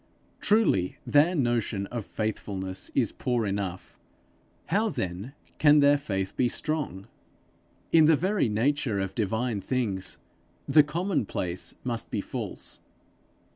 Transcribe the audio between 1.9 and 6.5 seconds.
of faithfulness is poor enough; how then can their faith be